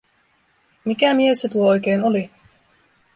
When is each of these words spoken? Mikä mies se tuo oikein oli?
Mikä 0.85 1.13
mies 1.13 1.41
se 1.41 1.49
tuo 1.49 1.67
oikein 1.69 2.03
oli? 2.03 2.29